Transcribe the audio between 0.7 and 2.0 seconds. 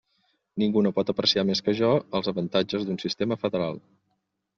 no pot apreciar més que jo